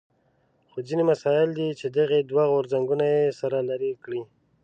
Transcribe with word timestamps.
خو 0.71 0.77
ځینې 0.87 1.03
مسایل 1.11 1.49
دي 1.57 1.67
چې 1.79 1.87
دغه 1.97 2.17
دوه 2.29 2.43
غورځنګونه 2.51 3.05
یې 3.15 3.23
سره 3.39 3.57
لرې 3.69 3.91
کړي. 4.03 4.21